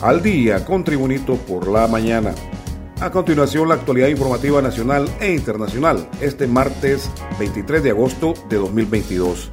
[0.00, 2.34] Al día con Tribunito por la mañana.
[3.00, 9.50] A continuación, la actualidad informativa nacional e internacional, este martes 23 de agosto de 2022.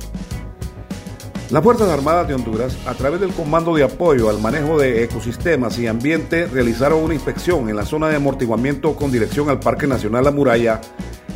[1.51, 5.77] Las Fuerzas Armadas de Honduras, a través del Comando de Apoyo al Manejo de Ecosistemas
[5.77, 10.23] y Ambiente, realizaron una inspección en la zona de amortiguamiento con dirección al Parque Nacional
[10.23, 10.81] La Muralla,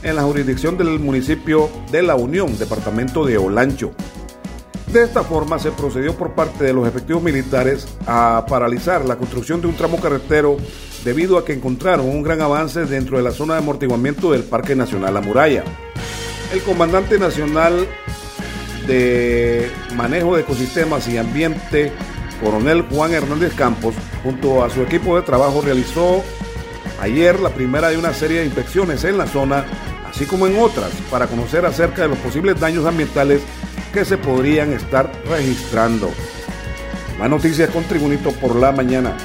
[0.02, 3.92] en la jurisdicción del municipio de La Unión, departamento de Olancho.
[4.92, 9.62] De esta forma se procedió por parte de los efectivos militares a paralizar la construcción
[9.62, 10.58] de un tramo carretero
[11.06, 14.76] debido a que encontraron un gran avance dentro de la zona de amortiguamiento del Parque
[14.76, 15.64] Nacional La Muralla.
[16.52, 17.88] El comandante nacional
[18.88, 21.92] de Manejo de Ecosistemas y Ambiente,
[22.44, 23.94] coronel Juan Hernández Campos,
[24.24, 26.24] junto a su equipo de trabajo realizó
[27.00, 29.66] ayer la primera de una serie de inspecciones en la zona,
[30.10, 33.42] así como en otras, para conocer acerca de los posibles daños ambientales
[33.94, 36.12] que se podrían estar registrando.
[37.18, 39.16] Más noticias con Tribunito por la mañana.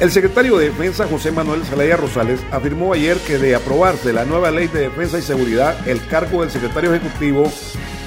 [0.00, 4.50] El secretario de Defensa, José Manuel Zelaya Rosales, afirmó ayer que de aprobarse la nueva
[4.50, 7.50] ley de defensa y seguridad, el cargo del secretario ejecutivo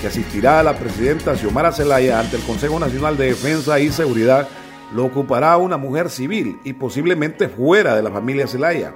[0.01, 4.47] que asistirá a la presidenta Xiomara Zelaya ante el Consejo Nacional de Defensa y Seguridad
[4.93, 8.93] lo ocupará una mujer civil y posiblemente fuera de la familia Zelaya.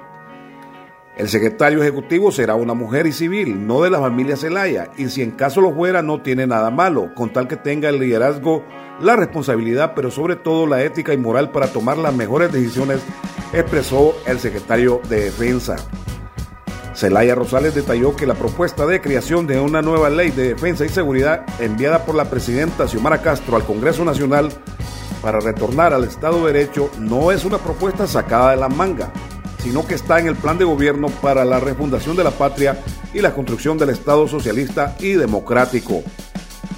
[1.22, 5.22] El secretario ejecutivo será una mujer y civil, no de la familia Zelaya, y si
[5.22, 8.64] en caso lo fuera no tiene nada malo, con tal que tenga el liderazgo,
[9.00, 13.02] la responsabilidad, pero sobre todo la ética y moral para tomar las mejores decisiones,
[13.54, 15.76] expresó el secretario de Defensa.
[16.96, 20.90] Zelaya Rosales detalló que la propuesta de creación de una nueva ley de defensa y
[20.90, 24.50] seguridad enviada por la presidenta Xiomara Castro al Congreso Nacional
[25.22, 29.14] para retornar al Estado de Derecho no es una propuesta sacada de la manga,
[29.64, 32.80] sino que está en el plan de gobierno para la refundación de la patria
[33.14, 36.04] y la construcción del Estado socialista y democrático.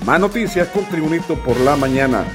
[0.05, 2.25] Más noticias con Tribunito por la mañana.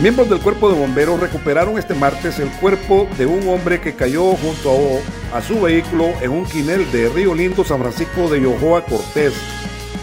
[0.00, 4.34] Miembros del cuerpo de bomberos recuperaron este martes el cuerpo de un hombre que cayó
[4.34, 5.00] junto
[5.32, 9.32] a, su vehículo en un quinel de Río Lindo, San Francisco de Yojoa Cortés.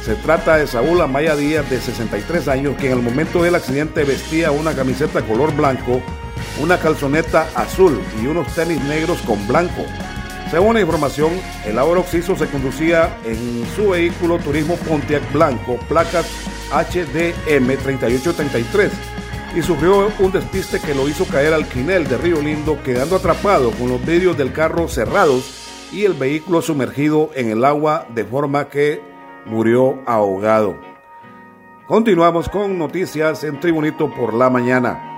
[0.06, 4.03] Se trata de Saúl Amaya Díaz, de 63 años, que en el momento del accidente
[4.06, 6.02] vestía una camiseta color blanco
[6.59, 9.85] una calzoneta azul y unos tenis negros con blanco.
[10.50, 11.31] Según la información,
[11.66, 16.25] el ahora occiso se conducía en su vehículo turismo Pontiac blanco, placas
[16.72, 18.91] HDM 3833,
[19.56, 23.72] y sufrió un despiste que lo hizo caer al quinel de Río Lindo, quedando atrapado
[23.72, 28.69] con los vidrios del carro cerrados y el vehículo sumergido en el agua de forma
[28.69, 29.01] que
[29.45, 30.79] murió ahogado.
[31.88, 35.10] Continuamos con noticias en Tribunito por la mañana.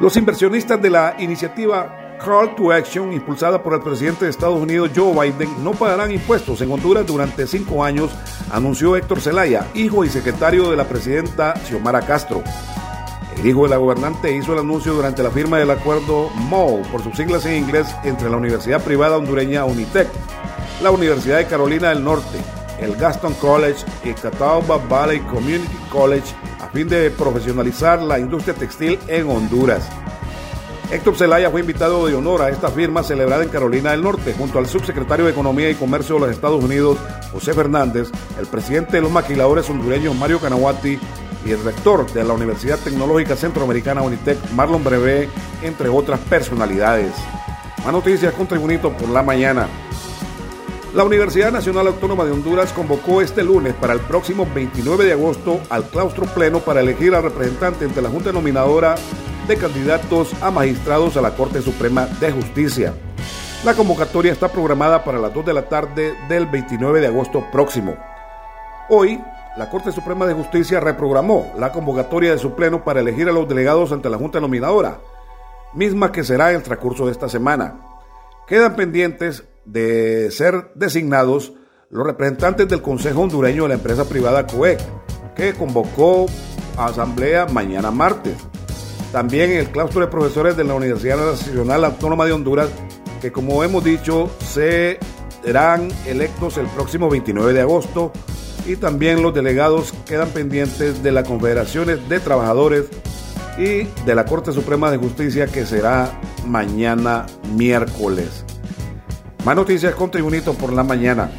[0.00, 4.92] Los inversionistas de la iniciativa Call to Action, impulsada por el presidente de Estados Unidos
[4.94, 8.12] Joe Biden, no pagarán impuestos en Honduras durante cinco años,
[8.52, 12.44] anunció Héctor Zelaya, hijo y secretario de la presidenta Xiomara Castro.
[13.36, 17.02] El hijo de la gobernante hizo el anuncio durante la firma del acuerdo MOU, por
[17.02, 20.08] sus siglas en inglés, entre la Universidad Privada Hondureña Unitec,
[20.80, 22.38] la Universidad de Carolina del Norte,
[22.80, 28.98] el Gaston College y Catawba Valley Community College a fin de profesionalizar la industria textil
[29.08, 29.88] en Honduras.
[30.90, 34.58] Héctor Zelaya fue invitado de honor a esta firma celebrada en Carolina del Norte, junto
[34.58, 36.96] al subsecretario de Economía y Comercio de los Estados Unidos,
[37.30, 40.98] José Fernández, el presidente de los maquiladores hondureños, Mario Canahuati,
[41.44, 45.28] y el rector de la Universidad Tecnológica Centroamericana Unitec, Marlon Brevé,
[45.62, 47.12] entre otras personalidades.
[47.84, 49.68] Más noticias con Tribunito por la mañana.
[50.98, 55.60] La Universidad Nacional Autónoma de Honduras convocó este lunes para el próximo 29 de agosto
[55.70, 58.96] al claustro pleno para elegir al representante ante la Junta Nominadora
[59.46, 62.94] de candidatos a magistrados a la Corte Suprema de Justicia.
[63.64, 67.94] La convocatoria está programada para las 2 de la tarde del 29 de agosto próximo.
[68.88, 69.22] Hoy,
[69.56, 73.48] la Corte Suprema de Justicia reprogramó la convocatoria de su pleno para elegir a los
[73.48, 74.98] delegados ante la Junta Nominadora,
[75.74, 77.76] misma que será en el transcurso de esta semana.
[78.48, 81.52] Quedan pendientes de ser designados
[81.90, 84.80] los representantes del Consejo Hondureño de la empresa privada COEC,
[85.34, 86.26] que convocó
[86.76, 88.36] a asamblea mañana martes.
[89.12, 92.68] También el claustro de profesores de la Universidad Nacional Autónoma de Honduras
[93.20, 98.12] que como hemos dicho serán electos el próximo 29 de agosto
[98.66, 102.86] y también los delegados quedan pendientes de las confederaciones de trabajadores
[103.56, 107.26] y de la Corte Suprema de Justicia que será mañana
[107.56, 108.44] miércoles.
[109.44, 111.30] Más noticias con Tribunito por la mañana.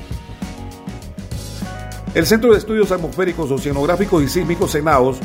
[2.16, 5.18] El Centro de Estudios Atmosféricos, Oceanográficos y Sísmicos Senaos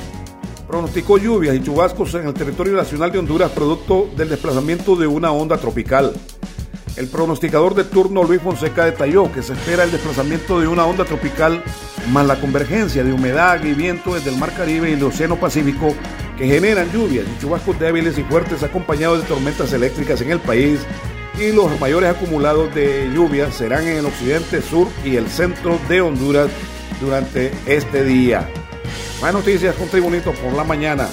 [0.66, 5.32] pronosticó lluvias y chubascos en el territorio nacional de Honduras producto del desplazamiento de una
[5.32, 6.12] onda tropical.
[6.96, 11.04] El pronosticador de turno Luis Fonseca detalló que se espera el desplazamiento de una onda
[11.04, 11.62] tropical
[12.10, 15.94] más la convergencia de humedad y viento desde el Mar Caribe y el Océano Pacífico
[16.36, 20.80] que generan lluvias y chubascos débiles y fuertes acompañados de tormentas eléctricas en el país
[21.38, 26.00] y los mayores acumulados de lluvias serán en el occidente, sur y el centro de
[26.00, 26.50] Honduras
[27.00, 28.48] durante este día.
[29.20, 31.08] Más noticias con Tribunito por la mañana.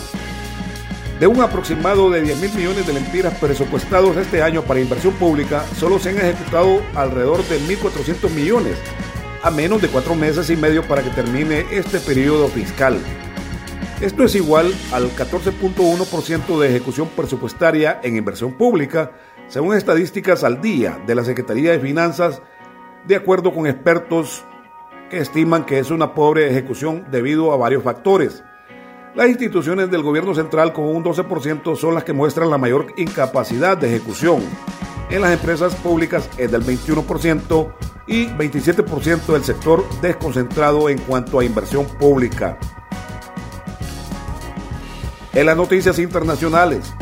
[1.19, 5.63] De un aproximado de 10 mil millones de lempiras presupuestados este año para inversión pública,
[5.77, 8.77] solo se han ejecutado alrededor de 1.400 millones,
[9.43, 12.99] a menos de cuatro meses y medio para que termine este periodo fiscal.
[14.01, 19.11] Esto es igual al 14.1% de ejecución presupuestaria en inversión pública,
[19.51, 22.41] según estadísticas al día de la Secretaría de Finanzas,
[23.05, 24.45] de acuerdo con expertos
[25.09, 28.45] que estiman que es una pobre ejecución debido a varios factores.
[29.13, 33.77] Las instituciones del gobierno central con un 12% son las que muestran la mayor incapacidad
[33.77, 34.41] de ejecución.
[35.09, 37.73] En las empresas públicas es del 21%
[38.07, 42.57] y 27% del sector desconcentrado en cuanto a inversión pública.
[45.33, 46.93] En las noticias internacionales,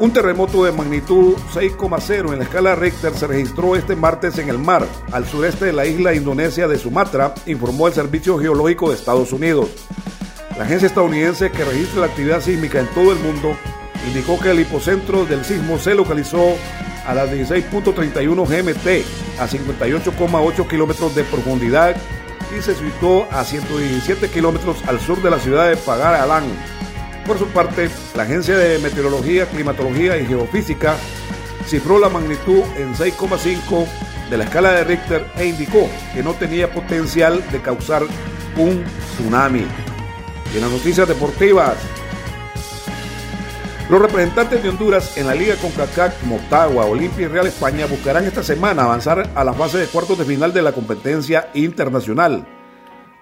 [0.00, 4.58] un terremoto de magnitud 6,0 en la escala Richter se registró este martes en el
[4.58, 9.32] mar, al sureste de la isla indonesia de Sumatra, informó el Servicio Geológico de Estados
[9.32, 9.68] Unidos.
[10.58, 13.56] La agencia estadounidense que registra la actividad sísmica en todo el mundo
[14.06, 16.54] indicó que el hipocentro del sismo se localizó
[17.06, 21.96] a las 16.31 GMT, a 58,8 kilómetros de profundidad
[22.56, 26.44] y se situó a 117 kilómetros al sur de la ciudad de Pagar Alán
[27.26, 30.96] por su parte, la Agencia de Meteorología, Climatología y Geofísica
[31.66, 33.86] cifró la magnitud en 6,5
[34.30, 38.02] de la escala de Richter e indicó que no tenía potencial de causar
[38.56, 38.84] un
[39.16, 39.66] tsunami.
[40.52, 41.76] Y en las noticias deportivas,
[43.90, 48.42] los representantes de Honduras en la Liga CONCACAF, Motagua, Olimpia y Real España buscarán esta
[48.42, 52.46] semana avanzar a la fase de cuartos de final de la competencia internacional.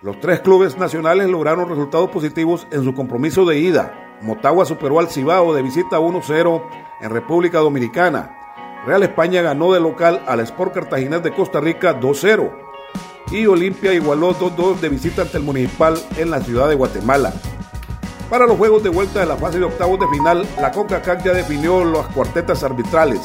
[0.02, 4.16] Los tres clubes nacionales lograron resultados positivos en su compromiso de ida.
[4.20, 6.62] Motagua superó al Cibao de visita 1-0
[7.02, 8.36] en República Dominicana.
[8.84, 12.50] Real España ganó de local al Sport Cartaginés de Costa Rica 2-0.
[13.30, 17.32] Y Olimpia igualó 2-2 de visita ante el Municipal en la ciudad de Guatemala.
[18.28, 21.32] Para los juegos de vuelta de la fase de octavos de final, la CONCACAF ya
[21.32, 23.20] definió las cuartetas arbitrales.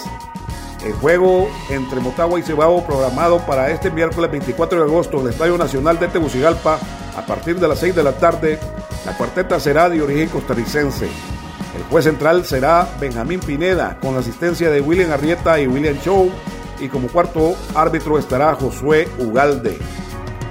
[0.88, 5.34] El juego entre Motagua y Cibao programado para este miércoles 24 de agosto en el
[5.34, 6.80] Estadio Nacional de Tegucigalpa
[7.18, 8.58] a partir de las 6 de la tarde.
[9.06, 11.10] La cuarteta será de origen costarricense.
[11.76, 16.32] El juez central será Benjamín Pineda con la asistencia de William Arrieta y William Chow
[16.80, 19.78] y como cuarto árbitro estará Josué Ugalde.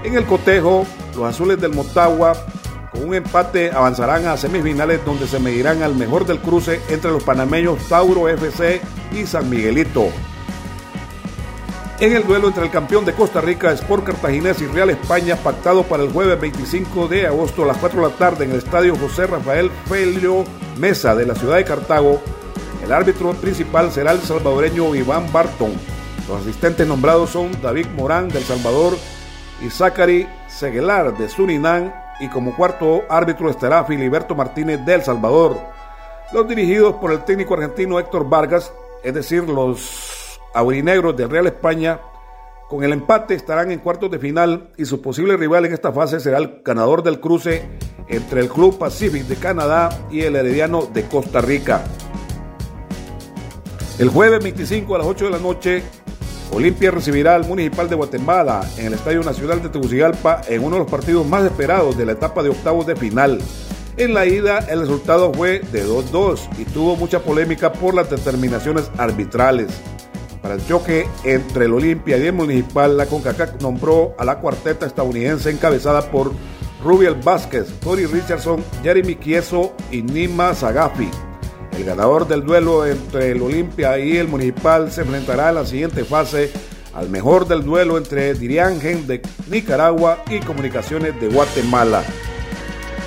[0.04, 0.84] En el cotejo,
[1.14, 2.34] los azules del Motagua
[2.92, 7.24] con un empate avanzarán a semifinales donde se medirán al mejor del cruce entre los
[7.24, 10.10] panameños Tauro FC y San Miguelito.
[11.98, 15.82] En el duelo entre el campeón de Costa Rica, Sport Cartaginés y Real España, pactado
[15.82, 18.94] para el jueves 25 de agosto a las 4 de la tarde en el estadio
[18.96, 20.44] José Rafael Felio
[20.76, 22.20] Mesa de la ciudad de Cartago,
[22.84, 25.72] el árbitro principal será el salvadoreño Iván Barton.
[26.28, 28.98] Los asistentes nombrados son David Morán del Salvador
[29.62, 35.58] y Zachary Seguelar de Surinam y como cuarto árbitro estará Filiberto Martínez del Salvador.
[36.30, 38.70] Los dirigidos por el técnico argentino Héctor Vargas,
[39.02, 40.15] es decir, los
[40.54, 42.00] aurinegros del Real España,
[42.68, 46.18] con el empate estarán en cuartos de final y su posible rival en esta fase
[46.18, 47.68] será el ganador del cruce
[48.08, 51.84] entre el Club Pacific de Canadá y el Herediano de Costa Rica.
[53.98, 55.82] El jueves 25 a las 8 de la noche
[56.52, 60.82] Olimpia recibirá al Municipal de Guatemala en el Estadio Nacional de Tegucigalpa en uno de
[60.82, 63.40] los partidos más esperados de la etapa de octavos de final.
[63.96, 68.90] En la ida el resultado fue de 2-2 y tuvo mucha polémica por las determinaciones
[68.98, 69.68] arbitrales.
[70.46, 74.86] Para el choque entre el Olimpia y el Municipal, la CONCACAF nombró a la cuarteta
[74.86, 76.30] estadounidense encabezada por
[76.84, 81.10] Rubiel Vázquez, Tori Richardson, Jeremy Kieso y Nima Zagafi.
[81.76, 86.04] El ganador del duelo entre el Olimpia y el Municipal se enfrentará en la siguiente
[86.04, 86.52] fase
[86.94, 92.04] al mejor del duelo entre Diriangen de Nicaragua y Comunicaciones de Guatemala.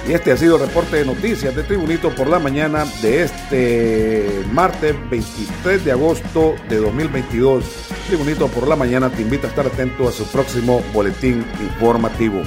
[0.10, 4.44] Y este ha sido el reporte de noticias de Tribunito por la mañana de este
[4.52, 7.64] martes 23 de agosto de 2022.
[8.08, 12.42] Tribunito por la mañana te invita a estar atento a su próximo boletín informativo.